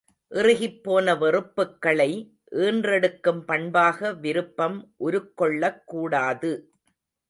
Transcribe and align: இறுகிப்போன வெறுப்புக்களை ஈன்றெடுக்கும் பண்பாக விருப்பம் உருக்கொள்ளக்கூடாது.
இறுகிப்போன 0.31 1.13
வெறுப்புக்களை 1.17 2.09
ஈன்றெடுக்கும் 2.61 3.41
பண்பாக 3.45 4.13
விருப்பம் 4.13 4.77
உருக்கொள்ளக்கூடாது. 4.99 6.51